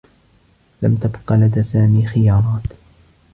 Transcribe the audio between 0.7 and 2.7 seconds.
لم تبق لدى سامي خيارات.